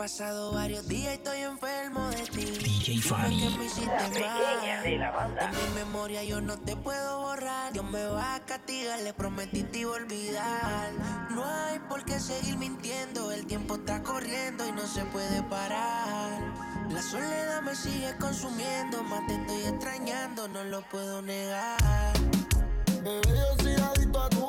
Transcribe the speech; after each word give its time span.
pasado 0.00 0.52
varios 0.52 0.88
días 0.88 1.12
y 1.12 1.16
estoy 1.16 1.40
enfermo 1.40 2.08
de 2.08 2.22
ti. 2.22 2.46
DJ 2.46 3.02
Fanny. 3.02 3.38
Que 3.38 3.58
me 3.58 3.66
hiciste 3.66 3.90
mal. 3.90 5.34
De 5.34 5.46
mi 5.48 5.74
memoria 5.74 6.24
yo 6.24 6.40
no 6.40 6.58
te 6.58 6.74
puedo 6.74 7.20
borrar. 7.20 7.70
Dios 7.74 7.84
me 7.84 8.06
va 8.06 8.36
a 8.36 8.40
castigar, 8.46 8.98
le 9.00 9.12
prometí 9.12 9.62
te 9.62 9.80
iba 9.80 9.92
a 9.92 9.96
olvidar. 9.96 10.92
No 11.28 11.44
hay 11.44 11.80
por 11.80 12.02
qué 12.06 12.18
seguir 12.18 12.56
mintiendo. 12.56 13.30
El 13.30 13.44
tiempo 13.44 13.74
está 13.74 14.02
corriendo 14.02 14.66
y 14.66 14.72
no 14.72 14.86
se 14.86 15.04
puede 15.04 15.42
parar. 15.42 16.40
La 16.88 17.02
soledad 17.02 17.60
me 17.60 17.74
sigue 17.74 18.16
consumiendo. 18.18 19.02
Más 19.02 19.26
te 19.26 19.34
estoy 19.34 19.60
extrañando, 19.64 20.48
no 20.48 20.64
lo 20.64 20.80
puedo 20.88 21.20
negar. 21.20 22.14
Bebé, 23.04 23.20
yo 23.28 23.62
soy 23.62 23.74
adicto 23.74 24.22
a 24.22 24.30
tu 24.30 24.39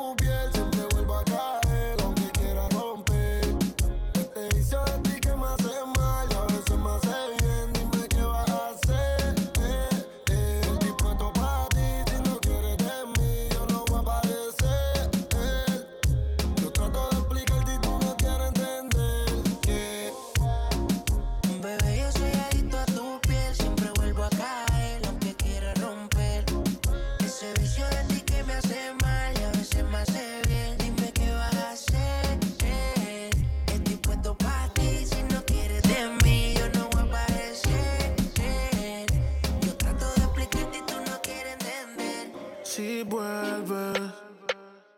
Si 42.72 43.04
vuelves, 43.04 44.00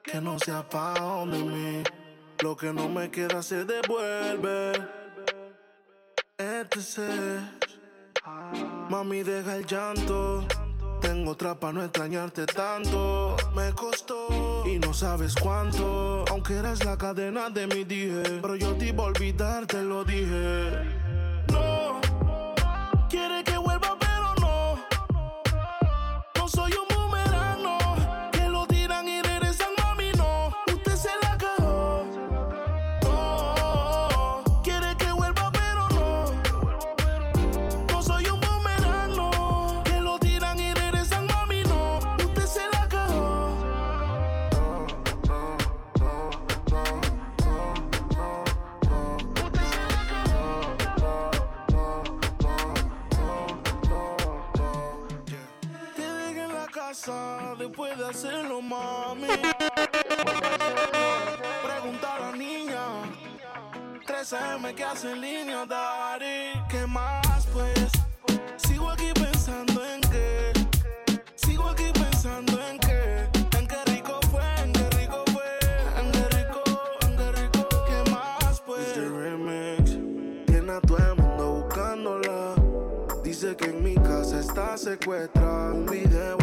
que 0.03 0.21
no 0.21 0.37
sea 0.37 0.61
pa' 0.61 0.93
donde 0.93 1.39
mí. 1.39 1.83
Lo 2.43 2.55
que 2.55 2.71
no 2.71 2.87
me 2.87 3.09
queda 3.09 3.41
se 3.41 3.65
devuelve. 3.65 4.73
Este 6.37 7.39
mami, 8.91 9.23
deja 9.23 9.55
el 9.55 9.65
llanto. 9.65 10.45
Tengo 11.01 11.31
otra 11.31 11.59
pa' 11.59 11.73
no 11.73 11.83
extrañarte 11.83 12.45
tanto. 12.45 13.35
Me 13.55 13.73
costó 13.73 14.63
y 14.67 14.77
no 14.77 14.93
sabes 14.93 15.33
cuánto. 15.33 16.25
Aunque 16.29 16.53
eres 16.53 16.85
la 16.85 16.95
cadena 16.95 17.49
de 17.49 17.65
mi 17.65 17.85
dije. 17.85 18.39
Pero 18.39 18.55
yo 18.55 18.75
te 18.75 18.89
iba 18.89 19.03
a 19.03 19.07
olvidar, 19.07 19.65
te 19.65 19.81
lo 19.81 20.03
dije. 20.03 21.02
Después 57.57 57.97
de 57.97 58.05
hacerlo, 58.05 58.61
mami. 58.61 59.27
Pregunta 61.63 62.29
a 62.29 62.35
niña. 62.35 62.85
13M 64.07 64.75
que 64.75 64.83
hace 64.83 65.11
en 65.11 65.21
línea, 65.21 65.65
Dari. 65.65 66.51
¿Qué 66.69 66.85
más, 66.87 67.47
pues? 67.51 67.89
Sigo 68.57 68.89
aquí 68.89 69.11
pensando 69.13 69.83
en 69.85 70.01
qué. 70.01 70.53
Sigo 71.35 71.69
aquí 71.69 71.91
pensando 71.93 72.59
en 72.69 72.79
qué. 72.79 73.29
En 73.57 73.67
qué 73.67 73.83
rico 73.85 74.19
fue, 74.31 74.43
en 74.63 74.73
qué 74.73 74.89
rico 74.91 75.23
fue. 75.31 75.43
En 75.99 76.11
qué 76.11 76.29
rico, 76.37 76.63
en 77.01 77.17
qué 77.17 77.31
rico. 77.31 77.67
¿Qué 77.87 78.11
más, 78.11 78.61
pues? 78.65 78.87
Este 78.87 79.09
remix 79.09 79.97
tiene 80.47 80.71
a 80.71 80.81
todo 80.81 80.97
el 80.97 81.15
mundo 81.15 81.63
buscándola. 81.63 82.55
Dice 83.23 83.55
que 83.55 83.65
en 83.65 83.83
mi 83.83 83.95
casa 83.95 84.39
está 84.39 84.77
secuestrada. 84.77 85.73
Un 85.73 85.85
video 85.85 86.42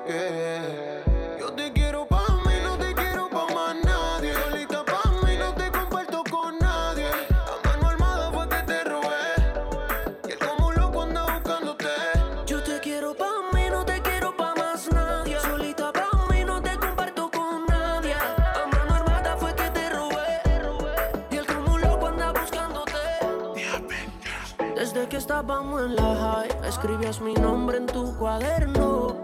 que 25.11 25.17
estábamos 25.17 25.81
en 25.81 25.97
la 25.97 26.15
high, 26.15 26.69
escribías 26.69 27.19
mi 27.19 27.33
nombre 27.33 27.77
en 27.77 27.85
tu 27.85 28.15
cuaderno. 28.15 29.17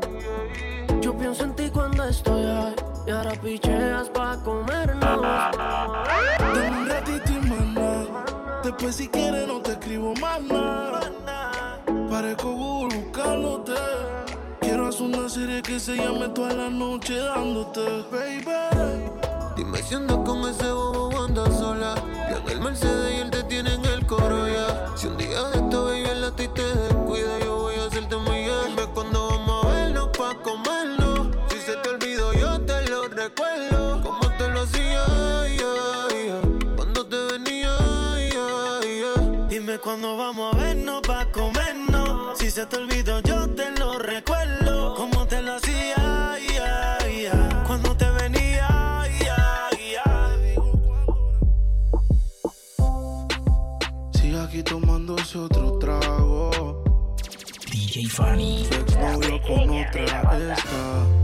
Yo 1.00 1.18
pienso 1.18 1.46
en 1.46 1.56
ti 1.56 1.70
cuando 1.70 2.04
estoy 2.04 2.44
high. 2.44 2.76
Y 3.08 3.12
ahora 3.12 3.32
picheas 3.42 4.10
pa' 4.10 4.36
comernos. 4.44 5.22
Dame 6.38 6.78
un 6.78 6.90
ratito 6.90 7.32
y 7.32 7.50
nada. 7.74 8.26
Después 8.66 8.98
si 8.98 9.08
quieres 9.08 9.48
no 9.48 9.62
te 9.62 9.72
escribo 9.72 10.14
más 10.16 10.42
nada. 10.42 11.00
Parezco 12.10 12.52
Google 12.52 12.98
buscándote. 12.98 13.72
Quiero 14.60 14.88
hacer 14.88 15.04
una 15.04 15.30
serie 15.30 15.62
que 15.62 15.80
se 15.80 15.96
llame 15.96 16.28
toda 16.36 16.54
la 16.54 16.70
noche 16.70 17.18
dándote, 17.18 18.04
baby. 18.12 19.08
Dime 19.56 19.78
si 19.82 19.96
andas 19.96 20.18
con 20.26 20.40
ese 20.50 20.70
bobo 20.70 21.18
andas 21.24 21.58
sola. 21.58 21.96
Yo 22.30 22.38
en 22.40 22.50
el 22.50 22.60
Mercedes 22.60 23.14
y 23.14 23.22
él 23.22 23.32
te 23.32 23.44
tiene 23.44 23.74
en 23.74 23.86
el 23.86 23.97
Si 24.98 25.08
un 25.08 25.16
día 25.16 25.42
de 25.44 25.60
esto 25.60 25.86
baby 25.86 26.04
el 26.04 26.24
a 26.26 26.36
ti 26.36 26.50
te 26.50 26.62
descuida, 26.62 27.40
yo 27.40 27.56
voy 27.60 27.76
a 27.76 27.86
hacerte 27.86 28.18
muy 28.18 28.40
bien. 28.40 28.76
Dime 28.76 28.86
cuando 28.94 29.30
vamos 29.30 29.66
a 29.66 29.70
vernos 29.70 30.10
pa' 30.18 30.36
comernos. 30.44 31.30
Si 31.50 31.60
se 31.62 31.78
te 31.78 31.90
olvidó, 31.90 32.34
yo 32.34 32.60
te 32.62 32.90
lo 32.90 33.08
recuerdo. 33.08 34.02
Como 34.02 34.30
te 34.38 34.50
lo 34.50 34.62
hacía, 34.64 35.06
ya, 35.56 36.08
ya. 36.28 36.76
cuando 36.76 37.06
te 37.06 37.16
venía, 37.32 37.74
ya. 38.34 39.48
Dime 39.48 39.80
cuándo 39.80 40.18
vamos 40.18 40.54
a 40.54 40.58
vernos 40.58 41.02
pa' 41.08 41.32
comernos. 41.32 42.38
Si 42.38 42.52
se 42.52 42.66
te 42.66 42.76
olvidó, 42.76 43.22
yo 43.22 43.48
te 43.52 43.72
lo 43.80 43.98
recuerdo. 43.98 44.27
DJ 58.18 58.24
Fanny. 58.24 58.66
Su 58.66 58.74
exnovio 58.74 59.42
con 59.42 59.70
otra 59.70 61.17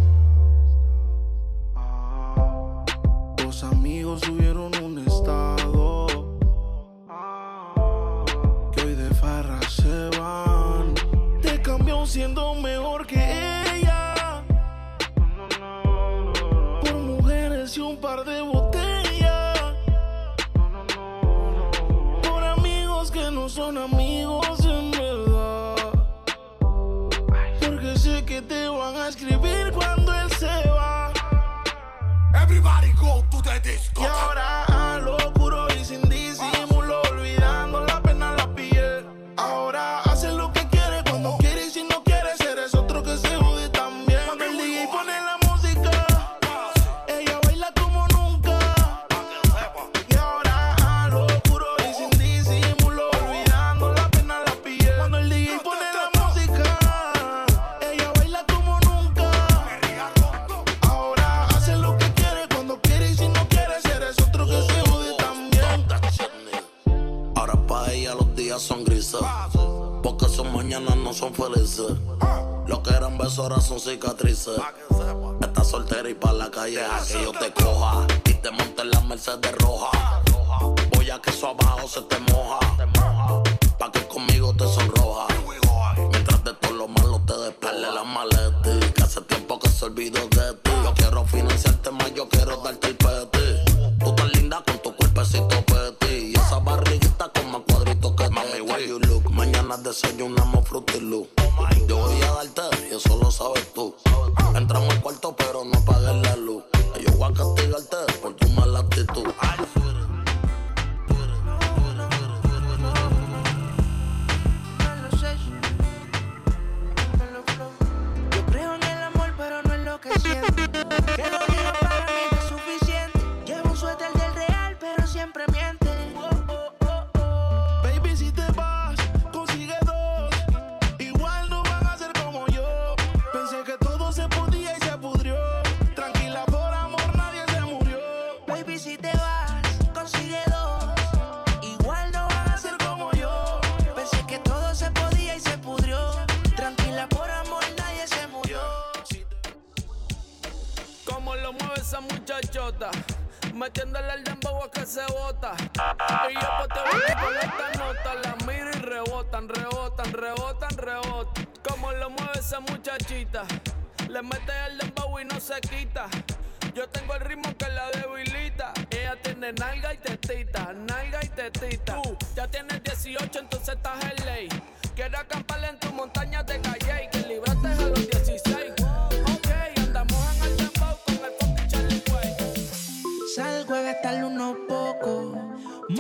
são 73.63 73.80
cicatrizes. 73.80 74.57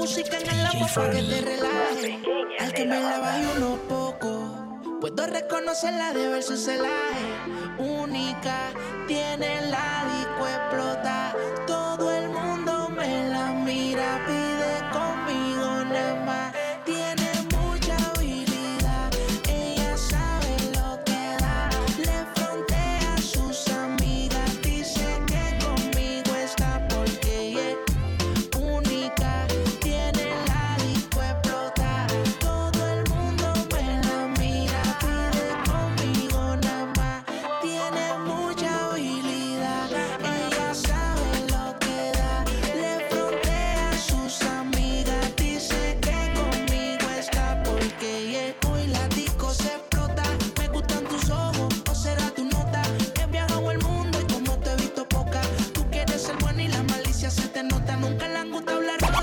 música 0.03 0.37
en 0.37 0.49
el 0.49 0.65
agua 0.65 0.87
para 0.93 1.11
que 1.11 1.23
te 1.23 1.41
relaje. 1.41 2.19
Al 2.59 2.73
que 2.73 2.85
me 2.85 2.99
la 2.99 3.19
baje 3.19 3.45
uno 3.55 3.77
poco, 3.87 4.99
puedo 4.99 5.25
reconocerla 5.25 6.11
de 6.11 6.27
ver 6.27 6.43
su 6.43 6.57
celaje. 6.57 7.25
Única, 7.77 8.57
tiene 9.07 9.61
la 9.67 10.03
disco 10.11 10.45
explota 10.45 11.33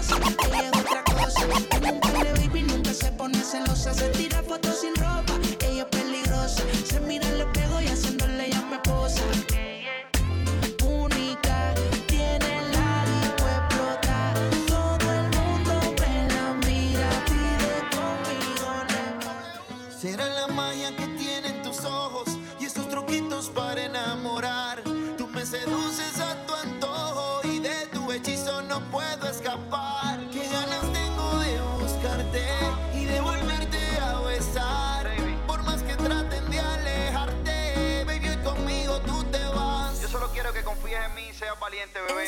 Deixa 0.00 0.18
que 0.18 0.56
eu 0.56 0.79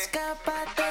escápate. 0.03 0.82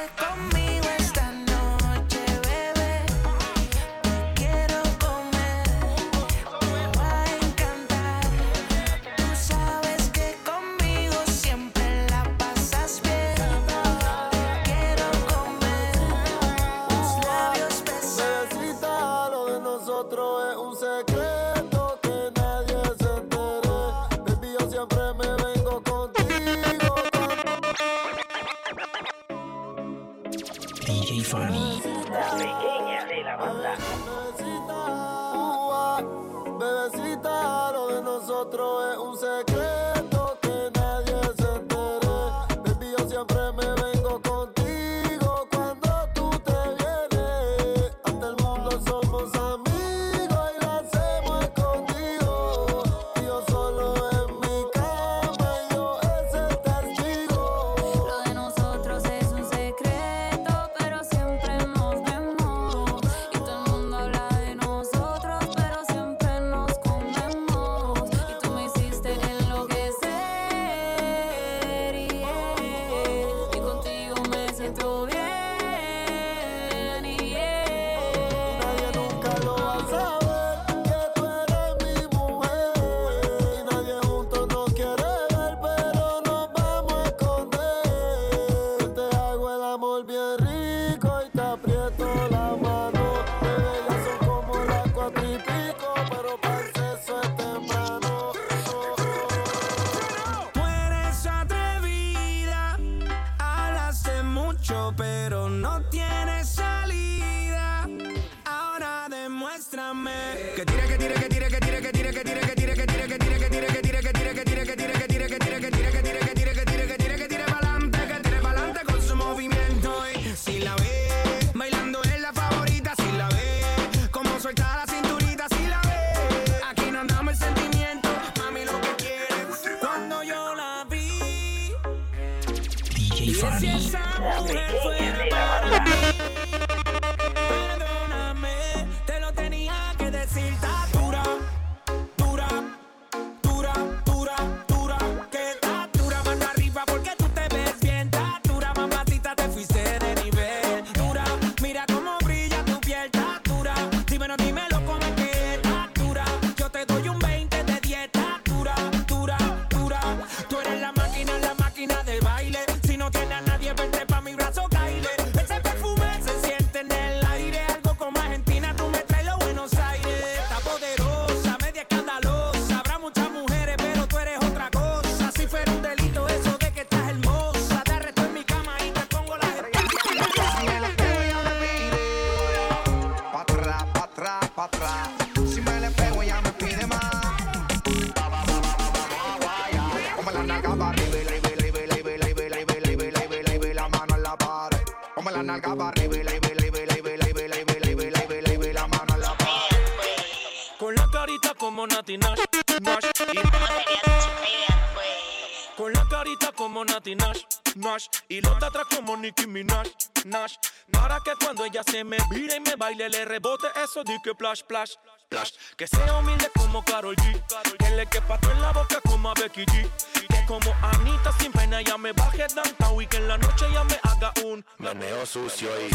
Eso 213.91 214.03
de 214.03 214.17
que 214.23 214.33
plash, 214.33 214.61
plash, 214.63 214.93
plash 215.29 215.51
Que 215.75 215.85
sea 215.85 216.17
humilde 216.17 216.49
como 216.57 216.83
Karol 216.83 217.15
G 217.15 217.77
Que 217.77 217.89
le 217.91 218.05
quepa 218.07 218.37
todo 218.39 218.51
en 218.51 218.61
la 218.61 218.71
boca 218.71 219.01
como 219.07 219.29
a 219.29 219.33
Becky 219.33 219.65
G 219.65 219.89
Que 220.29 220.45
como 220.45 220.73
Anita 220.81 221.31
sin 221.39 221.51
pena 221.51 221.81
ella 221.81 221.97
me 221.97 222.13
baje 222.13 222.47
downtown 222.55 223.01
Y 223.01 223.07
que 223.07 223.17
en 223.17 223.27
la 223.27 223.37
noche 223.37 223.65
ella 223.69 223.83
me 223.83 223.99
haga 224.03 224.33
un 224.45 224.65
Meneo 224.79 225.25
sucio 225.25 225.69
y 225.79 225.89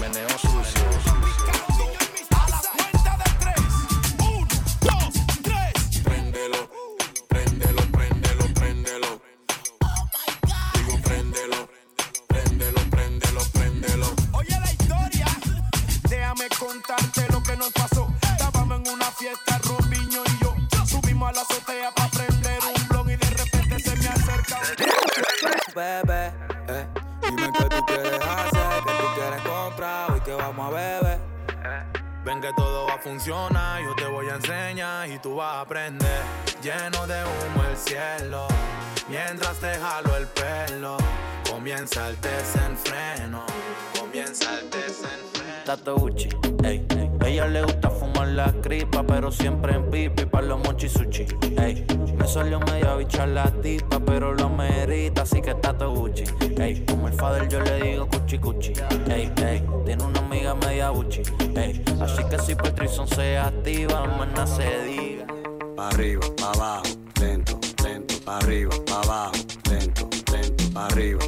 meneo 0.00 0.28
sucio. 0.28 0.82
A 2.36 2.50
la 2.50 2.60
cuenta 2.60 3.16
de 3.16 3.30
tres. 3.40 3.64
Uno, 4.18 4.46
dos, 4.82 5.14
tres. 5.42 6.02
Préndelo, 6.04 6.68
Déjame 16.36 16.48
contarte 16.58 17.26
lo 17.32 17.42
que 17.42 17.56
nos 17.56 17.72
pasó. 17.72 18.12
Estábamos 18.20 18.80
en 18.80 18.92
una 18.92 19.06
fiesta, 19.06 19.58
Robinho 19.64 20.22
y 20.26 20.44
yo. 20.44 20.54
Subimos 20.84 21.30
a 21.30 21.32
la 21.32 21.40
azotea 21.40 21.90
para 21.92 22.10
prender 22.10 22.58
un 22.62 22.88
blog 22.88 23.08
y 23.08 23.16
de 23.16 23.30
repente 23.30 23.80
se 23.80 23.96
me 23.96 24.08
acerca 24.08 24.58
un 24.58 25.74
Bebé, 25.74 26.32
eh, 26.68 26.86
dime 27.22 27.50
qué 27.52 27.64
tú 27.64 27.86
quieres 27.86 28.20
hacer, 28.20 28.84
qué 28.84 28.92
tú 28.92 29.14
quieres 29.14 29.40
comprar, 29.42 30.12
hoy 30.12 30.20
que 30.20 30.34
vamos 30.34 30.66
a 30.66 30.74
beber. 30.74 31.20
Ven 32.24 32.40
que 32.42 32.52
todo 32.54 32.86
va 32.86 32.94
a 32.94 32.98
funcionar, 32.98 33.82
yo 33.82 33.94
te 33.94 34.04
voy 34.04 34.28
a 34.28 34.34
enseñar 34.34 35.08
y 35.08 35.18
tú 35.18 35.36
vas 35.36 35.54
a 35.54 35.60
aprender. 35.62 36.22
Lleno 36.62 37.06
de 37.06 37.24
humo 37.24 37.64
el 37.64 37.76
cielo, 37.78 38.46
mientras 39.08 39.56
te 39.58 39.74
jalo 39.78 40.16
el 40.16 40.26
pelo. 40.26 40.98
Comienza 41.48 42.08
el 42.08 42.20
desenfreno, 42.20 43.46
comienza 43.98 44.58
el 44.58 44.68
desenfreno. 44.68 45.25
Tato 45.66 45.96
Gucci, 45.96 46.28
ey. 46.62 46.86
Ella 47.26 47.48
le 47.48 47.64
gusta 47.64 47.90
fumar 47.90 48.28
la 48.28 48.52
cripa, 48.62 49.02
pero 49.02 49.32
siempre 49.32 49.74
en 49.74 49.90
pipi 49.90 50.24
para 50.24 50.46
los 50.46 50.60
mochi 50.60 50.88
sushi, 50.88 51.26
ey. 51.58 51.84
Me 52.16 52.24
salió 52.28 52.60
medio 52.60 52.98
bicha 52.98 53.26
la 53.26 53.50
tipa, 53.50 53.98
pero 53.98 54.32
lo 54.32 54.48
merita, 54.48 55.22
así 55.22 55.42
que 55.42 55.54
Tato 55.56 55.92
Gucci, 55.92 56.22
ey. 56.60 56.84
Como 56.86 57.08
el 57.08 57.14
father 57.14 57.48
yo 57.48 57.58
le 57.58 57.82
digo 57.82 58.06
cuchi 58.06 58.38
cuchi, 58.38 58.74
ey, 59.10 59.32
ey. 59.38 59.66
Tiene 59.84 60.04
una 60.04 60.20
amiga 60.20 60.54
media 60.54 60.90
Gucci, 60.90 61.22
ey. 61.56 61.82
Así 62.00 62.22
que 62.30 62.38
si 62.38 62.54
Patrison 62.54 63.08
se 63.08 63.36
activa, 63.36 64.04
maná 64.04 64.46
se 64.46 64.84
diga. 64.84 65.26
Pa' 65.74 65.88
arriba, 65.88 66.24
pa' 66.36 66.52
abajo, 66.52 66.84
lento, 67.20 67.58
lento, 67.82 68.14
pa' 68.24 68.38
arriba, 68.38 68.70
pa' 68.86 69.00
abajo, 69.00 69.32
lento, 69.68 70.08
lento, 70.30 70.64
pa' 70.72 70.86
arriba, 70.86 71.24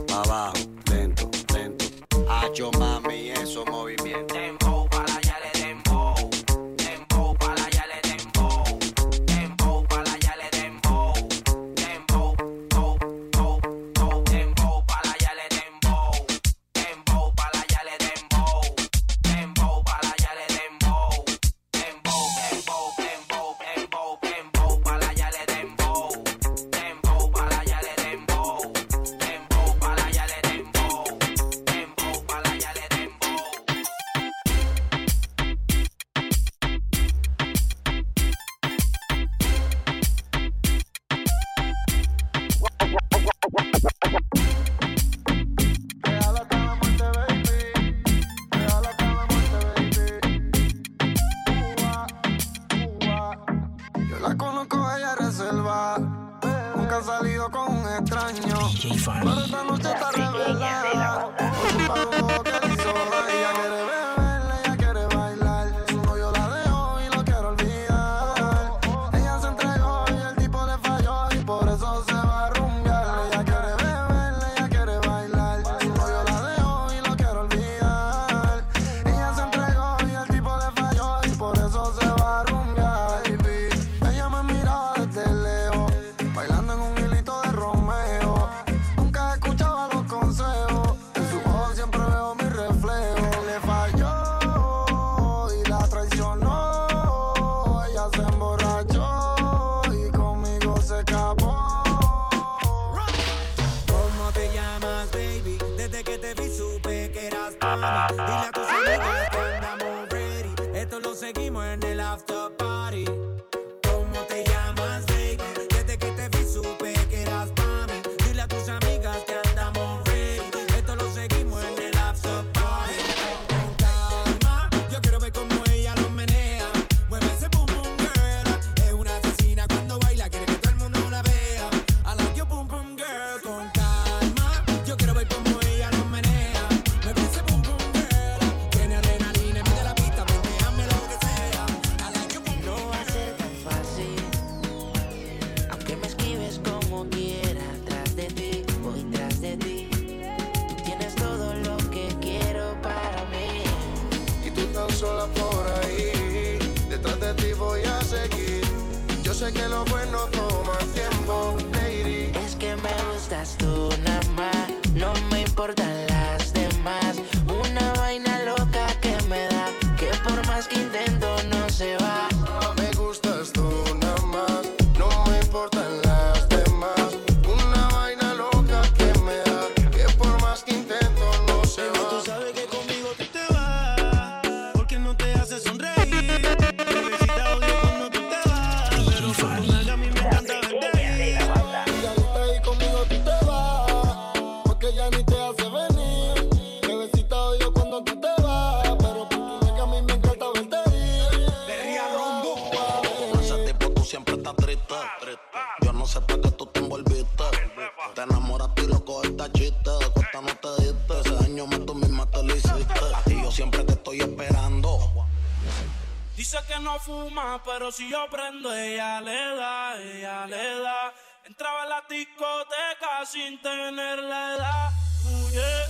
si 217.91 218.09
yo 218.11 218.29
prendo, 218.29 218.73
ella 218.73 219.21
le 219.21 219.57
da, 219.57 219.97
ella 220.01 220.47
le 220.47 220.81
da. 220.81 221.13
Entraba 221.45 221.85
en 221.85 221.89
la 221.89 222.05
discoteca 222.09 223.25
sin 223.25 223.61
tener 223.63 224.19
la 224.19 224.55
edad. 224.55 224.91
Uh, 225.25 225.51
yeah. 225.51 225.89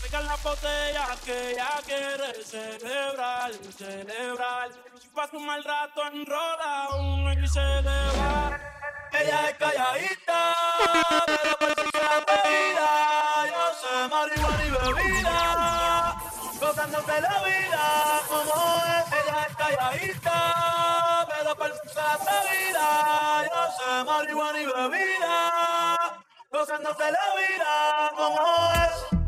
Traigan 0.00 0.26
la 0.26 0.36
botella 0.36 1.06
que 1.24 1.52
ella 1.52 1.80
quiere 1.84 2.44
celebrar, 2.44 3.52
celebrar. 3.76 4.70
Si 5.00 5.08
pasa 5.08 5.36
un 5.36 5.46
mal 5.46 5.62
rato, 5.64 6.06
enrola 6.12 6.88
uno 6.98 7.32
y 7.32 7.48
se 7.48 7.60
le 7.60 8.00
va. 8.18 8.60
Ella 9.12 9.50
es 9.50 9.56
calladita, 9.56 10.54
pero 11.26 11.74
si 11.74 11.90
se 11.90 12.02
la 12.02 12.16
bebida. 12.28 12.90
Yo 13.46 13.64
sé 13.80 14.08
marihuana 14.08 14.64
y 14.64 14.70
bebida, 14.70 16.16
gozándote 16.60 17.20
la 17.20 17.42
vida 17.42 18.22
como 18.28 18.82
es. 18.86 19.12
Ella 19.12 19.46
es 19.48 19.56
calladita, 19.56 21.19
la 21.58 22.18
bebida. 22.18 23.44
Yo 23.44 23.62
sé 23.76 24.04
marihuana 24.04 24.60
y 24.60 24.66
bebida, 24.66 26.22
gozándote 26.52 27.04
la 27.04 27.26
vida 27.36 28.12
como 28.16 28.72
es. 28.74 29.19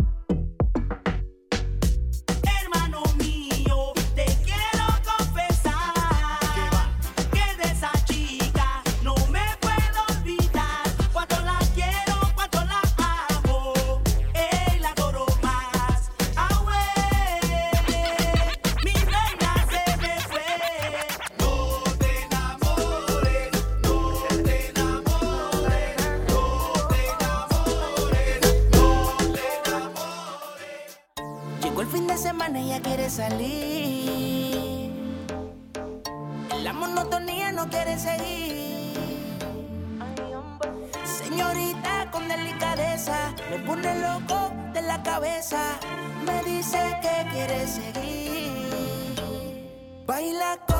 Baila 50.13 50.72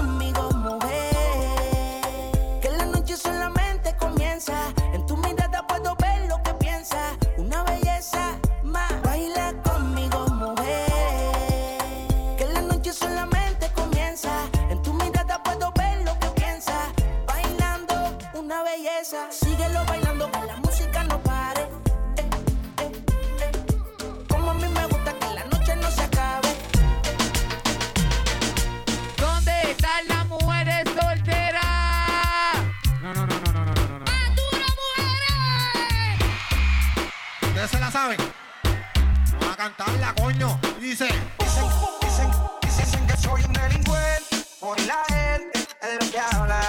dice. 40.93 41.07
Dicen, 41.39 41.65
dicen, 42.03 42.31
dicen 42.61 43.07
que 43.07 43.17
soy 43.17 43.43
un 43.45 43.53
delincuente, 43.55 44.37
por 44.61 44.79
la 44.81 45.03
gente 45.09 45.59
de 45.81 45.95
lo 46.05 46.11
que 46.11 46.19
habla. 46.19 46.61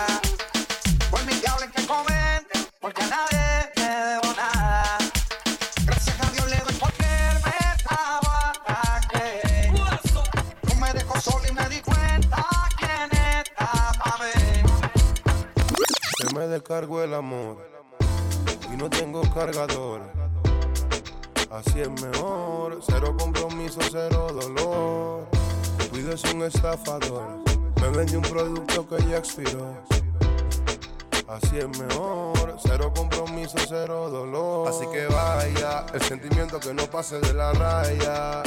Por 1.11 1.25
mi 1.25 1.33
hablen 1.45 1.71
que 1.71 1.85
comenten, 1.85 2.67
porque 2.79 3.03
a 3.03 3.07
nadie 3.07 3.71
le 3.75 3.83
debo 3.83 4.33
nada. 4.33 4.97
Gracias 5.85 6.21
a 6.21 6.31
Dios 6.31 6.49
le 6.49 6.57
doy 6.57 6.75
porque 6.79 7.03
él 7.03 7.37
me 7.45 7.55
estaba 7.75 8.53
aquí. 8.95 9.23
No 10.67 10.75
me 10.75 10.93
dejó 10.93 11.19
solo 11.19 11.45
y 11.49 11.51
me 11.51 11.67
di 11.67 11.81
cuenta 11.81 12.45
quién 12.77 13.09
estaba 13.39 14.19
bien. 14.23 14.65
Se 16.17 16.33
me 16.33 17.03
el 17.03 17.13
amor 17.13 17.57
y 18.71 18.77
no 18.77 18.89
tengo 18.89 19.21
cargador. 19.33 20.22
Así 21.53 21.81
es 21.81 22.01
mejor, 22.01 22.79
cero 22.81 23.15
compromiso, 23.15 23.79
cero 23.91 24.27
dolor. 24.33 25.27
Cuido 25.91 26.13
es 26.13 26.23
un 26.33 26.41
estafador, 26.41 27.43
me 27.79 27.89
vende 27.89 28.17
un 28.17 28.23
producto 28.23 28.87
que 28.87 28.97
ya 29.07 29.17
expiró. 29.19 29.77
Así 31.27 31.59
es 31.59 31.67
mejor, 31.77 32.57
cero 32.57 32.91
compromiso, 32.95 33.59
cero 33.69 34.09
dolor. 34.09 34.67
Así 34.67 34.87
que 34.91 35.05
vaya, 35.05 35.85
el 35.93 36.01
sentimiento 36.01 36.59
que 36.59 36.73
no 36.73 36.87
pase 36.87 37.19
de 37.19 37.33
la 37.35 37.53
raya. 37.53 38.41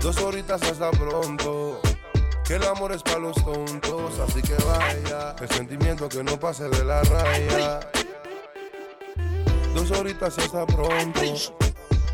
Dos 0.00 0.18
horitas 0.18 0.62
hasta 0.62 0.92
pronto. 0.92 1.80
Que 2.44 2.54
el 2.54 2.62
amor 2.62 2.92
es 2.92 3.02
para 3.02 3.18
los 3.18 3.34
tontos, 3.44 4.20
así 4.20 4.40
que 4.42 4.54
vaya. 4.64 5.34
El 5.40 5.48
sentimiento 5.48 6.08
que 6.08 6.22
no 6.22 6.38
pase 6.38 6.68
de 6.68 6.84
la 6.84 7.02
raya. 7.02 7.80
Dos 9.88 10.00
horitas 10.00 10.36
hasta 10.36 10.66
pronto. 10.66 11.20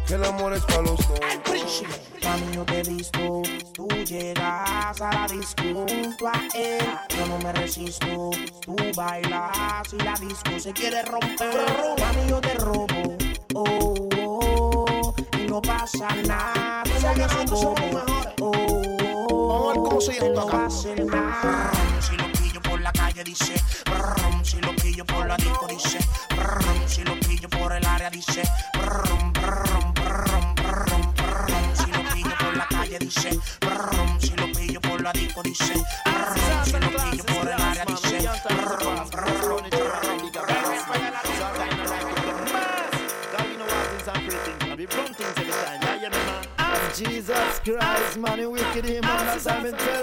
Que 0.06 0.14
el 0.14 0.24
amor 0.24 0.52
es 0.52 0.62
para 0.64 0.82
los 0.82 0.98
tontos. 0.98 1.82
Mami, 2.22 2.54
yo 2.54 2.64
te 2.66 2.80
he 2.80 2.82
visto, 2.82 3.42
tú 3.72 3.88
llegas 4.04 5.00
a 5.00 5.10
la 5.10 5.26
disco 5.26 5.62
junto 5.62 6.28
a 6.28 6.32
él. 6.54 6.84
Yo 7.16 7.26
no 7.26 7.38
me 7.38 7.50
resisto, 7.52 8.30
tú 8.60 8.76
bailas 8.94 9.90
y 9.90 9.96
la 10.02 10.12
disco 10.20 10.58
se 10.58 10.72
quiere 10.74 11.02
romper. 11.02 11.64
Mami, 11.98 12.28
yo 12.28 12.40
te 12.42 12.54
robo, 12.54 12.86
oh, 13.54 14.08
oh, 14.18 15.14
y 15.38 15.46
no 15.46 15.62
pasa 15.62 16.08
nada. 16.26 16.82
Como 17.00 17.14
yo 17.14 17.28
soy 17.30 17.46
bobo, 17.46 17.74
oh, 18.40 18.54
oh, 19.30 20.00
llama 20.00 20.28
no 20.34 20.46
va 20.46 20.66
a 20.66 21.04
nada. 21.04 22.31
Calle 23.12 23.24
dice, 23.24 23.54
brum, 23.84 24.42
si 24.42 24.60
lo 24.60 24.74
pillo 24.76 25.04
por 25.04 25.26
la 25.26 25.36
disco 25.36 25.66
dice, 25.66 25.98
brum, 26.30 26.86
si 26.86 27.04
lo 27.04 27.18
pillo 27.20 27.48
por 27.50 27.72
el 27.72 27.84
área 27.84 28.08
dice, 28.08 28.42
brum, 28.72 29.32
brum, 29.32 29.94
brum, 29.94 30.54
brum, 30.54 31.14
brum, 31.14 31.74
si 31.74 31.90
lo 31.90 32.02
pillo 32.14 32.34
por 32.38 32.56
la 32.56 32.66
calle 32.68 32.98
dice, 32.98 33.38
brum, 33.60 34.18
si 34.18 34.34
lo 34.36 34.50
pillo 34.52 34.80
por 34.80 35.02
la 35.02 35.12
disco 35.12 35.42
dice, 35.42 35.74
brum, 35.74 36.64
si 36.64 36.72
lo 36.72 36.90
pillo 36.90 37.24
por 37.24 37.48
el 37.48 37.60
área 37.60 37.84
dice, 37.84 38.30
brum, 38.48 39.10
brum, 39.10 39.42
Jesus 46.94 47.58
Christ, 47.64 48.18
man, 48.18 48.38
you 48.38 48.50
wicked 48.50 48.84
him, 48.84 49.00
man, 49.02 49.26
that's 49.26 49.46
how 49.46 49.60
me 49.60 49.70
tell 49.70 50.01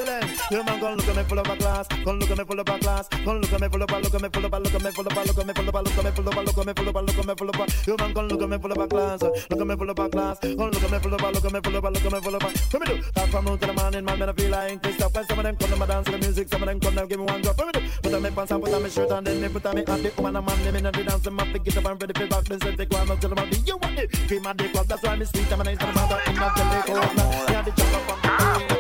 them. 0.50 0.60
You 0.60 0.64
man 0.64 0.80
gon' 0.80 0.98
look 0.98 1.08
at 1.08 1.16
me 1.16 1.24
full 1.24 1.40
of 1.40 1.48
a 1.48 1.56
class, 1.56 1.88
gon' 1.88 2.20
look 2.20 2.32
at 2.32 2.38
me 2.38 2.44
full 2.44 2.60
of 2.60 2.70
a 2.70 2.80
class, 2.80 3.08
gon' 3.08 3.42
look 3.42 3.54
at 3.54 3.62
me 3.62 3.70
full 3.70 3.82
of 3.82 3.92
a, 3.92 4.00
look 4.00 4.14
at 4.14 4.22
me 4.22 4.30
full 4.30 4.46
of 4.46 4.54
a, 4.54 4.60
look 4.60 4.74
at 4.74 4.84
me 4.84 4.92
full 4.92 5.06
of 5.06 5.14
a, 5.14 5.24
look 5.24 5.38
at 5.38 5.46
me 5.46 5.54
full 5.54 5.68
of 5.68 5.76
a, 5.76 5.82
look 5.82 5.98
at 5.98 6.06
me 6.06 6.14
full 6.14 6.28
of 6.28 6.36
a, 6.36 6.42
look 6.42 6.58
at 6.58 6.66
me 6.66 6.74
full 6.74 6.88
of 6.90 6.96
a, 6.96 7.02
look 7.02 7.18
at 7.18 7.26
me 7.28 7.36
full 7.36 7.50
of 7.50 7.60
a. 7.60 7.68
You 7.88 7.98
man 7.98 8.14
gon' 8.14 8.28
look 8.30 8.42
at 8.42 8.50
me 8.50 8.58
full 8.58 8.72
of 8.72 8.78
a 8.78 8.88
class, 8.88 9.22
look 9.22 9.62
at 9.62 9.68
me 9.68 9.76
full 9.76 9.90
of 9.90 10.00
a 10.00 10.10
class, 10.10 10.40
gon' 10.40 10.72
look 10.72 10.84
at 10.84 10.92
me 10.92 11.00
full 11.00 11.14
of 11.14 11.24
a, 11.24 11.32
look 11.32 11.46
at 11.46 11.54
me 11.54 11.60
full 11.60 11.76
of 11.76 11.84
a, 11.86 11.90
look 11.90 12.06
at 12.06 12.12
me 12.12 12.20
full 12.20 12.36
of 12.36 12.44
a. 12.44 12.48
What 12.50 12.80
me 12.80 12.86
do? 12.88 13.04
Talk 13.14 13.30
from 13.30 13.46
noon 13.46 13.60
to 13.60 13.68
the 13.68 13.74
morning, 13.74 14.06
man, 14.06 14.20
man 14.20 14.30
I 14.30 14.34
feel 14.34 14.52
like 14.52 14.84
Christoph. 14.84 15.14
When 15.14 15.26
some 15.26 15.40
of 15.40 15.44
them 15.44 15.56
come, 15.56 15.70
them 15.70 15.82
a 15.82 15.88
dance 15.88 16.06
to 16.06 16.12
the 16.12 16.18
music, 16.18 16.48
some 16.50 16.64
of 16.64 16.68
them 16.68 16.80
come, 16.80 16.96
them 16.96 17.08
give 17.08 17.20
me 17.20 17.26
one 17.26 17.42
drop. 17.42 17.58
What 17.58 17.76
me 17.76 17.82
do? 17.82 17.90
Put 18.02 18.14
on 18.14 18.24
me 18.24 18.30
pants 18.30 18.52
and 18.52 18.64
put 18.64 18.74
on 18.74 18.84
me 18.84 18.90
shirt 18.90 19.12
and 19.12 19.28
then 19.28 19.42
me 19.42 19.50
put 19.50 19.66
on 19.66 19.76
me 19.76 19.84
hat. 19.88 20.04
The 20.04 20.14
woman 20.18 20.36
and 20.36 20.46
man, 20.46 20.64
them 20.64 20.76
in 20.76 20.84
the 20.84 20.92
dance, 20.92 21.24
them 21.24 21.38
have 21.38 21.54
to 21.54 21.60
get 21.60 21.78
up 21.78 21.86
and 21.86 22.02
ready 22.02 22.14
for 22.20 22.28
back. 22.28 22.44
Then 22.46 22.62
say 22.62 22.76
take 22.76 22.92
one 22.92 23.12
up 23.12 23.20
till 23.20 23.30
them 23.30 23.38
have 23.38 23.68
you 23.68 23.78
want 23.78 24.00
it. 24.00 24.12
Cream 24.28 24.46
and 24.46 24.58
dick 24.58 24.76
up, 24.76 24.88
that's 24.88 25.04
why 25.04 25.16
me 25.16 25.26
sweet, 25.26 25.52
I'm 25.52 25.62
a 25.62 25.64
nice 25.64 25.78
and 25.80 25.96
mother 25.96 26.22
in 26.28 26.36
the 26.36 26.48
jelly 26.58 26.82
cold. 26.86 27.50
Yeah, 27.50 27.62
the 27.62 27.72
jump 27.72 27.96
up 27.96 28.10
nueva 28.10 28.79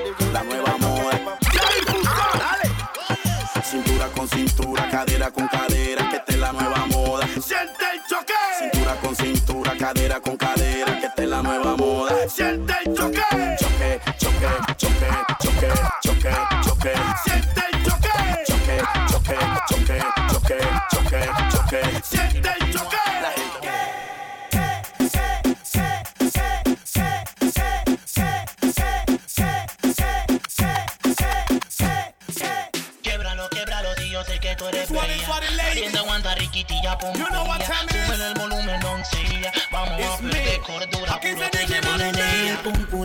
cadera 5.05 5.31
con 5.31 5.47
cadera, 5.47 6.09
que 6.09 6.15
esta 6.17 6.33
es 6.33 6.39
la 6.39 6.51
nueva 6.51 6.85
moda. 6.87 7.25
Siente 7.27 7.85
el 7.93 8.01
choque. 8.09 8.33
Cintura 8.59 8.95
con 8.95 9.15
cintura, 9.15 9.77
cadera 9.77 10.19
con 10.19 10.35
cadera, 10.35 10.99
que 10.99 11.05
esta 11.05 11.23
es 11.23 11.29
la 11.29 11.41
nueva 11.41 11.77
moda. 11.77 12.27
Siente 12.27 12.73
el 12.85 12.88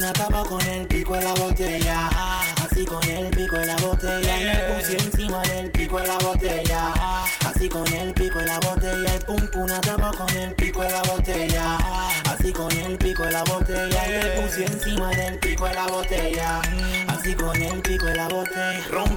pum 0.04 0.10
acaba 0.10 0.44
con 0.44 0.60
el 0.66 0.86
pico 0.86 1.14
de 1.14 1.22
la 1.22 1.34
botella. 1.34 2.33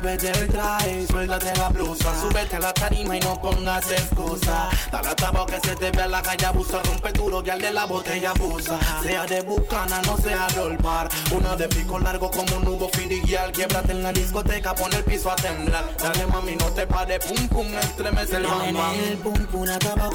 Rómpete 0.07 0.39
el 0.39 0.47
traje, 0.47 1.05
suéltate 1.05 1.53
la 1.57 1.67
blusa. 1.67 2.21
Súbete 2.21 2.55
a 2.55 2.59
la 2.59 2.73
tarima 2.73 3.17
y 3.17 3.19
no 3.19 3.41
pongas 3.41 3.91
excusa. 3.91 4.69
Dale 4.89 5.09
a 5.09 5.15
tabo 5.17 5.45
que 5.45 5.59
se 5.59 5.75
te 5.75 5.91
vea 5.91 6.07
la 6.07 6.21
calle 6.21 6.45
abusa. 6.45 6.81
Rompe 6.81 7.11
duro 7.11 7.43
y 7.45 7.49
al 7.49 7.59
de 7.59 7.73
la 7.73 7.85
botella 7.85 8.31
abusa. 8.31 8.79
Sea 9.03 9.25
de 9.25 9.41
bucana, 9.41 10.01
no 10.03 10.15
sea 10.15 10.47
de 10.47 10.77
bar. 10.77 11.09
Una 11.31 11.57
de 11.57 11.67
pico 11.67 11.99
largo 11.99 12.31
como 12.31 12.55
un 12.55 12.63
nudo 12.63 12.87
filial. 12.87 13.51
Quiebrate 13.51 13.91
en 13.91 14.01
la 14.01 14.13
discoteca, 14.13 14.73
pon 14.75 14.93
el 14.93 15.03
piso 15.03 15.29
a 15.29 15.35
temblar. 15.35 15.83
Dale 16.01 16.25
mami, 16.27 16.55
no 16.55 16.67
te 16.67 16.87
pares, 16.87 17.25
pum 17.25 17.49
pum, 17.49 17.67
estremece 17.77 18.37
el 18.37 18.43
bamba. 18.43 18.93
El 18.93 19.17
pum 19.17 19.45
pum 19.47 19.65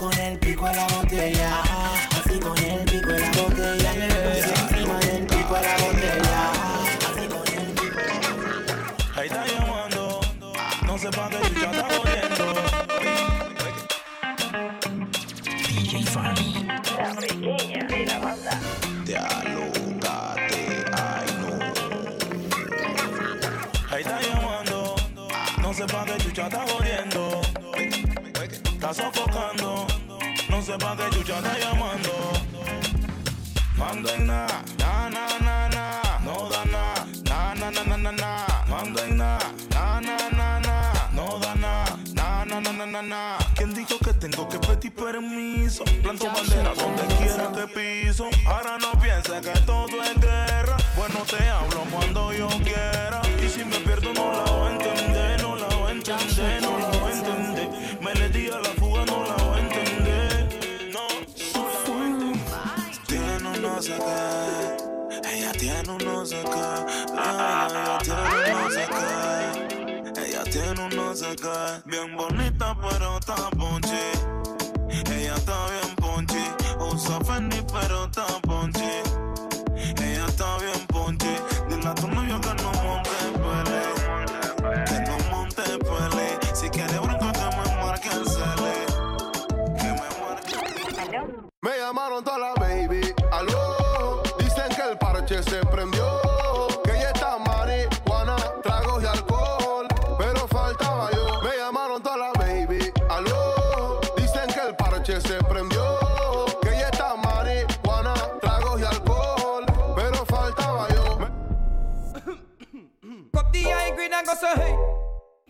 con 0.01 0.19
el 0.19 0.39
pico 0.39 0.65
de 0.69 0.75
la 0.75 0.87
botella. 0.87 1.63
Así 2.19 2.41
con 2.41 2.57
el 2.57 2.81
pico 2.87 3.09
de 3.09 3.21
la 3.21 3.43
botella. 3.43 4.82
No 11.03 11.11
sé 11.11 11.17
pa' 11.19 11.29
qué 11.31 11.39
chucha 11.49 11.71
está 11.73 11.85
jodiendo. 11.97 12.45
DJ 15.67 16.07
Fanny. 16.07 16.49
La 16.97 17.11
pequeña 17.15 17.85
de 17.89 18.07
la 18.07 18.19
banda. 18.21 18.61
Te 19.05 19.17
alógate, 19.17 20.85
ay 20.93 21.27
no. 21.41 21.51
Ahí 23.91 24.03
está 24.03 24.21
llamando, 24.21 24.95
no 25.61 25.75
sé 25.75 25.87
pa' 25.87 26.05
qué 26.05 26.17
chucha 26.19 26.47
está 26.47 26.65
jodiendo. 26.69 27.41
Está 28.73 28.95
sofocando, 28.95 29.87
no 30.51 30.63
sé 30.63 30.79
pa' 30.79 30.97
qué 30.97 31.11
chucha 31.17 31.39
está 31.39 31.59
llamando. 31.59 32.33
Manda 33.77 34.15
en 34.15 34.27
na, 34.29 34.47
pienses 49.41 49.61
que 49.61 49.67
todo 49.67 50.03
es 50.03 50.21
guerra. 50.21 50.77
Bueno 50.97 51.21
te 51.29 51.49
hablo 51.49 51.85
cuando 51.91 52.33
yo 52.33 52.49
quiera. 52.63 53.23
Y 53.43 53.49
si 53.49 53.65
me 53.65 53.77
pierdo 53.79 54.13
no 54.13 54.33
la 54.33 54.43
voy 54.51 54.69
a 54.69 54.73
entender, 54.73 55.43
no 55.43 55.57
la 55.57 55.67
voy 55.67 55.89
a 55.89 55.91
entender, 55.93 56.63
no 56.63 56.79
la 56.79 56.87
voy 56.89 57.13
a 57.13 57.17
entender. 57.17 57.99
Me 58.01 58.15
le 58.15 58.29
di 58.29 58.49
a 58.51 58.59
la 58.59 58.71
fuga, 58.71 59.05
no 59.07 59.25
la 59.25 59.35
voy 59.45 59.59
a 59.59 59.63
entender. 59.63 60.93
No, 60.93 61.09
no 61.55 61.69
la 61.69 61.81
voy 61.87 62.03
a 62.03 62.07
entender. 62.07 63.03
Tiene 63.07 63.49
un 63.49 63.63
no 63.63 63.83
sé 63.83 63.97
qué. 63.99 65.31
Ella 65.31 65.53
tiene 65.53 65.91
un 65.91 66.05
no 66.05 66.27
sé 66.27 66.43
qué. 66.43 66.65
Ella 67.15 67.99
tiene 68.03 68.35
un 68.35 68.53
no 68.53 68.71
sé 68.71 68.87
qué. 68.93 70.23
Ella 70.23 70.45
tiene 70.45 70.81
un 70.85 70.97
no 70.97 71.15
sé 71.15 71.37
qué. 71.37 71.83
Bien 71.87 72.17
bonita, 72.17 72.77
pero 72.81 73.19
está 73.19 73.51
ponchi. 73.51 74.13
Ella 74.91 75.35
está 75.35 75.67
bien 75.67 75.97
ponchi. 75.97 76.45
Usa 76.81 77.21
Fendi, 77.25 77.63
pero 77.73 78.05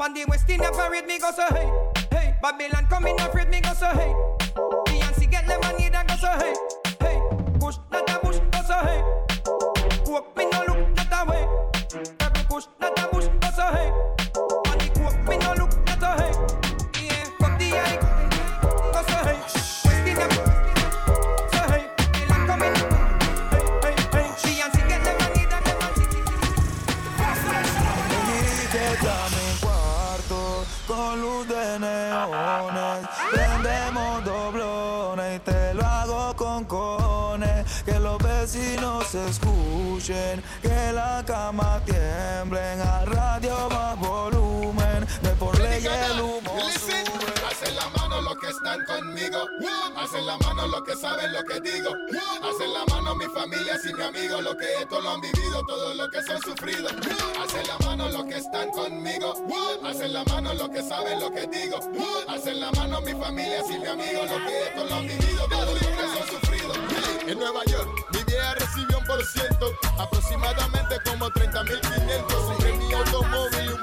Pan 0.03 0.15
the 0.15 0.25
West 0.25 0.51
Indian 0.51 0.73
parade 0.73 1.07
me 1.07 1.17
go 1.21 1.31
so 1.31 1.47
hey. 1.55 1.71
Hey, 2.11 2.35
Babylon 2.43 2.87
coming 2.91 3.15
afraid 3.21 3.49
me 3.49 3.61
go 3.61 3.73
so 3.73 3.87
hey. 3.87 4.13
Beyonce 4.91 5.31
get 5.31 5.47
lemonade 5.47 5.95
and 5.95 6.09
go 6.09 6.17
so. 6.17 6.27
Hey, 6.27 6.55
Hacen 49.23 50.27
la 50.27 50.37
mano 50.39 50.67
los 50.67 50.83
que 50.83 50.97
saben 50.97 51.33
lo 51.33 51.45
que 51.45 51.61
digo. 51.61 51.91
Hacen 52.43 52.73
la 52.73 52.85
mano 52.87 53.15
mi 53.15 53.27
familia 53.27 53.79
y 53.85 53.93
mi 53.93 54.03
amigo. 54.03 54.41
Lo 54.41 54.57
que 54.57 54.65
esto 54.81 55.01
lo 55.01 55.11
han 55.11 55.21
vivido, 55.21 55.63
todo 55.65 55.95
lo 55.95 56.09
que 56.11 56.23
se 56.23 56.33
han 56.33 56.43
sufrido. 56.43 56.89
Hacen 56.89 57.67
la 57.69 57.79
mano 57.87 58.09
los 58.09 58.25
que 58.25 58.39
están 58.39 58.71
conmigo. 58.71 59.35
Hacen 59.85 60.13
la 60.13 60.25
mano 60.25 60.53
los 60.55 60.69
que 60.71 60.83
saben 60.83 61.21
lo 61.21 61.31
que 61.31 61.47
digo. 61.47 61.79
Hacen 62.29 62.59
la 62.59 62.73
mano 62.73 63.01
mi 63.03 63.13
familia 63.13 63.63
y 63.71 63.79
mi 63.79 63.87
amigo. 63.87 64.23
Lo 64.25 64.45
que 64.45 64.63
esto 64.63 64.85
lo 64.85 64.95
han 64.95 65.07
vivido, 65.07 65.47
todo 65.49 65.73
lo 65.73 65.79
que 65.79 65.87
se 65.87 66.21
han 66.21 66.29
sufrido. 66.29 66.73
En 67.25 67.39
Nueva 67.39 67.65
York, 67.67 67.89
mi 68.13 68.25
vieja 68.25 68.55
recibió 68.55 68.99
un 68.99 69.05
por 69.05 69.25
ciento, 69.25 69.73
aproximadamente 69.99 70.97
como 71.07 71.31
30 71.31 71.63
mil 71.65 71.81
500 71.81 72.33
sobre 72.33 72.73
mi 72.73 72.93
automóvil 72.93 73.65
y 73.65 73.69
un 73.69 73.83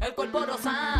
el 0.00 0.14
cuerpo 0.14 0.44
rosado. 0.44 0.99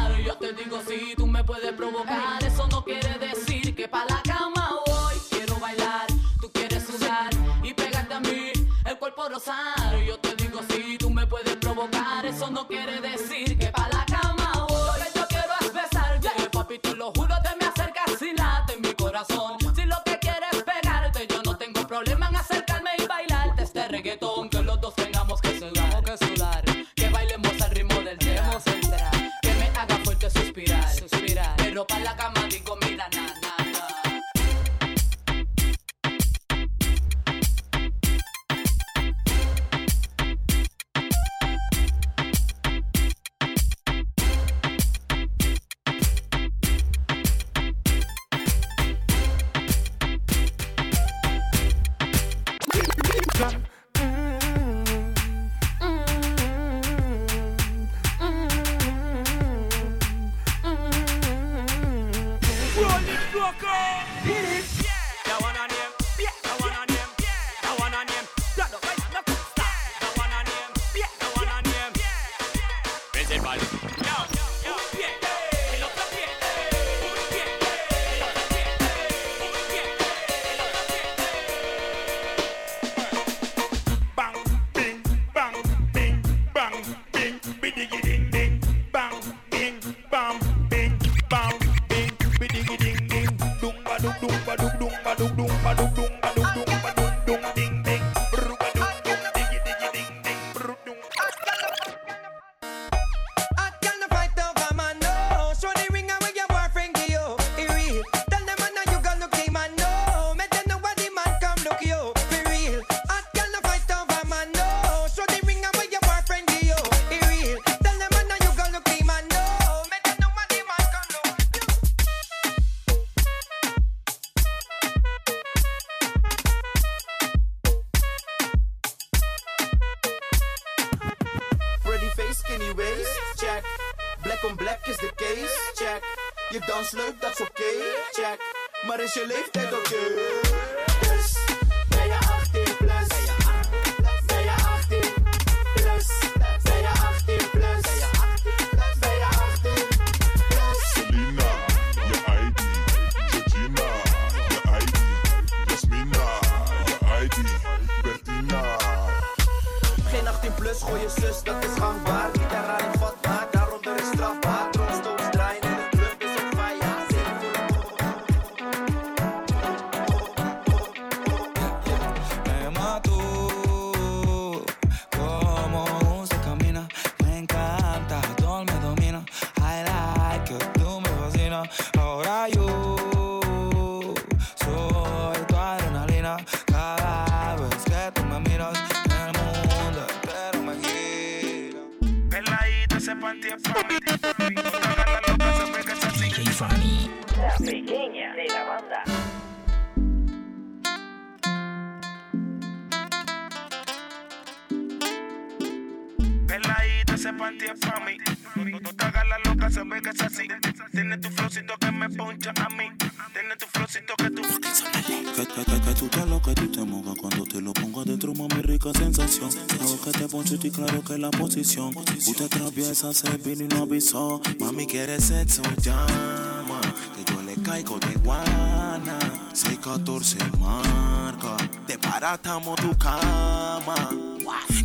estoy 220.61 220.85
claro 220.85 221.03
que 221.03 221.17
la 221.17 221.31
posición. 221.31 221.97
Usted 221.97 222.49
traviesa, 222.49 223.15
se 223.15 223.31
vino 223.39 223.65
y 223.65 223.69
no 223.69 223.85
avisó. 223.85 224.43
Mami 224.59 224.87
quiere 224.87 225.19
sexo, 225.19 225.63
llama. 225.83 226.81
Que 227.17 227.33
yo 227.33 227.41
le 227.43 227.55
caigo 227.63 227.99
de 227.99 228.15
guana. 228.17 229.19
614 229.55 230.37
marca. 230.59 231.57
Te 231.87 231.97
paratamos 231.97 232.77
tu 232.77 232.95
cama. 232.99 234.11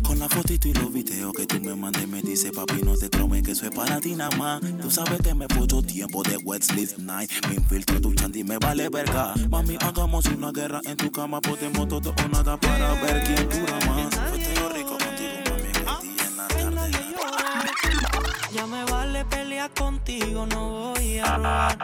Con 0.02 0.18
la 0.18 0.28
fotito 0.28 0.68
y 0.68 0.72
los 0.72 0.90
videos 0.92 1.32
que 1.34 1.46
tú 1.46 1.60
me 1.60 1.74
mandes 1.74 2.08
me 2.08 2.22
dice 2.22 2.52
papi 2.52 2.82
no 2.82 2.96
te 2.96 3.08
tromes 3.08 3.42
que 3.42 3.54
soy 3.54 3.70
para 3.70 4.00
ti 4.00 4.14
nada 4.14 4.34
más 4.36 4.60
Tú 4.80 4.90
sabes 4.90 5.20
que 5.20 5.34
me 5.34 5.48
puso 5.48 5.82
tiempo 5.82 6.22
de 6.22 6.36
Westlist 6.36 6.98
Night 6.98 7.30
Me 7.48 7.56
infiltro 7.56 8.00
tu 8.00 8.14
chanti 8.14 8.44
me 8.44 8.58
vale 8.58 8.88
verga 8.88 9.34
Mami 9.50 9.76
hagamos 9.80 10.26
una 10.26 10.52
guerra 10.52 10.80
en 10.84 10.96
tu 10.96 11.10
cama 11.10 11.40
Podemos 11.40 11.88
todo 11.88 12.14
o 12.24 12.28
nada 12.28 12.56
para 12.56 12.94
ver 13.02 13.24
quién 13.24 13.48
dura 13.48 13.78
más 13.86 14.45
Ya 18.56 18.66
me 18.66 18.82
vale 18.84 19.22
pelear 19.26 19.70
contigo, 19.74 20.46
no 20.46 20.94
voy 20.94 21.18
a 21.18 21.36
robar. 21.36 21.76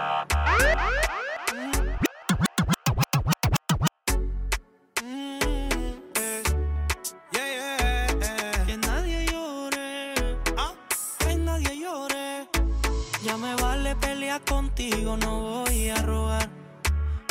Mm, 5.03 5.39
eh, 6.15 6.43
que 8.67 8.77
nadie 8.79 9.27
llore, 9.27 10.15
ah, 10.57 10.73
que 11.19 11.37
nadie 11.37 11.79
llore. 11.79 12.49
Ya 13.23 13.37
me 13.37 13.55
vale 13.57 13.95
pelear 13.97 14.41
contigo, 14.41 15.19
no 15.19 15.41
voy 15.65 15.91
a 15.91 15.97
robar. 15.97 16.49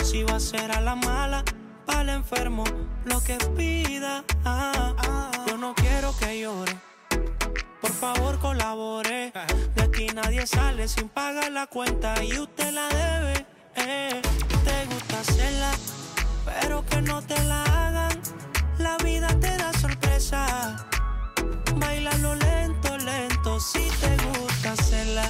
Si 0.04 0.22
va 0.22 0.36
a 0.36 0.40
ser 0.40 0.72
a 0.72 0.82
la 0.82 0.94
mala, 0.94 1.44
para 1.88 2.02
el 2.02 2.10
enfermo, 2.10 2.64
lo 3.06 3.20
que 3.24 3.38
pida. 3.58 4.24
Ah, 4.46 4.94
ah. 5.00 5.32
ah. 5.34 5.46
Yo 5.48 5.58
no 5.58 5.74
quiero 5.74 6.16
que 6.20 6.42
llore 6.42 6.91
por 7.82 7.92
favor 7.92 8.40
colabore. 8.40 9.32
De 9.76 9.84
aquí 9.84 10.08
nadie 10.08 10.46
sale 10.46 10.88
sin 10.88 11.10
pagar 11.10 11.52
la 11.52 11.68
cuenta 11.68 12.24
y 12.24 12.38
usted 12.38 12.72
la 12.72 12.88
debe. 12.90 13.46
Eh. 13.76 14.22
Te 14.64 14.86
gusta 14.94 15.20
hacerla, 15.20 15.72
pero 16.46 16.86
que 16.86 17.02
no 17.02 17.22
te 17.22 17.42
la 17.44 17.64
hagan. 17.64 18.20
La 18.78 18.98
vida 18.98 19.28
te 19.40 19.58
da 19.58 19.74
sorpresa. 19.74 20.88
Bailalo 21.76 22.36
lento, 22.36 22.98
lento, 22.98 23.60
si 23.60 23.90
te 24.02 24.18
gusta 24.28 24.74
hacerla, 24.74 25.30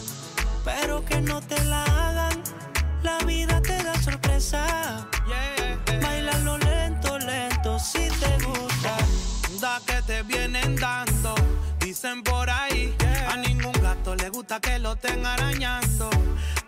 pero 0.65 1.03
que 1.05 1.21
no 1.21 1.41
te 1.41 1.63
la 1.65 1.83
hagan. 1.83 2.41
La 3.03 3.17
vida 3.19 3.61
te 3.61 3.81
da 3.83 3.93
sorpresa 4.01 5.10
que 14.59 14.79
lo 14.79 14.93
estén 14.93 15.25
arañando. 15.25 16.09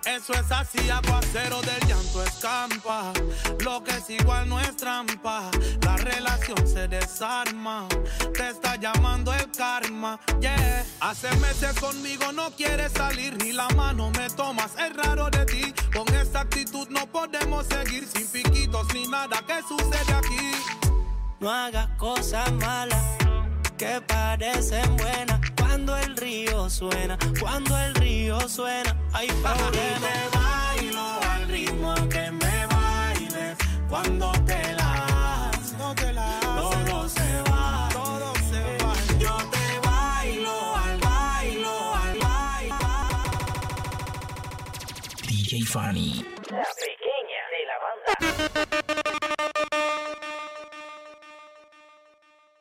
Eso 0.05 0.33
es 0.33 0.51
así, 0.51 0.89
aguacero 0.89 1.61
del 1.61 1.79
llanto 1.87 2.23
escampa. 2.23 3.11
Lo 3.63 3.83
que 3.83 3.91
es 3.91 4.09
igual 4.09 4.47
no 4.47 4.59
es 4.59 4.75
trampa. 4.77 5.49
La 5.81 5.97
relación 5.97 6.67
se 6.67 6.87
desarma. 6.87 7.87
Te 8.33 8.49
está 8.49 8.75
llamando 8.75 9.33
el 9.33 9.49
karma, 9.51 10.19
yeah. 10.39 10.85
Hace 11.01 11.33
meses 11.37 11.77
conmigo 11.79 12.31
no 12.31 12.51
quieres 12.51 12.91
salir, 12.93 13.35
ni 13.43 13.51
la 13.51 13.67
mano 13.69 14.11
me 14.11 14.29
tomas. 14.29 14.71
Es 14.77 14.95
raro 14.95 15.29
de 15.29 15.45
ti. 15.45 15.73
Con 15.93 16.07
esta 16.15 16.41
actitud 16.41 16.87
no 16.89 17.05
podemos 17.07 17.65
seguir 17.65 18.07
sin 18.07 18.27
piquitos 18.27 18.93
ni 18.93 19.07
nada. 19.07 19.43
¿Qué 19.45 19.61
sucede 19.67 20.13
aquí? 20.13 20.51
No 21.39 21.49
hagas 21.49 21.87
cosas 21.97 22.51
malas 22.53 23.03
que 23.77 23.99
parecen 24.07 24.95
buenas 24.95 25.42
cuando 25.73 25.97
el 25.97 26.15
río 26.17 26.69
suena, 26.69 27.17
cuando 27.39 27.75
el 27.79 27.95
río 27.95 28.39
suena, 28.47 28.95
hay 29.11 29.25
problema. 29.27 29.71
te 29.71 30.37
bailo 30.37 31.19
al 31.31 31.47
ritmo 31.47 31.95
que 32.09 32.29
me 32.29 32.67
bailes 32.67 33.57
cuando 33.89 34.31
te 34.45 34.73
la 34.73 35.49
haces. 35.49 35.75
todo 35.75 37.09
se 37.09 37.41
va, 37.49 37.89
todo 37.91 38.35
se 38.51 38.77
va. 38.83 38.93
Yo 39.17 39.35
te 39.49 39.79
bailo 39.87 40.75
al 40.75 40.99
bailo, 40.99 41.95
al 41.95 42.19
bailo. 42.19 42.75
DJ 45.27 45.65
Fanny. 45.65 46.23
La 46.51 46.67